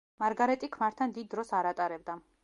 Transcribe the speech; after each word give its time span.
მარგარეტი 0.21 0.69
ქმართან 0.77 1.13
დიდ 1.17 1.27
დროს 1.33 1.53
არ 1.59 1.69
ატარებდა. 1.73 2.17